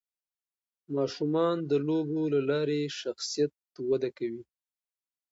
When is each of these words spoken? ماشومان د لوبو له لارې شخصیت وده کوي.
ماشومان 0.95 1.55
د 1.69 1.73
لوبو 1.87 2.21
له 2.33 2.41
لارې 2.49 2.81
شخصیت 2.99 3.53
وده 3.89 4.09
کوي. 4.17 4.43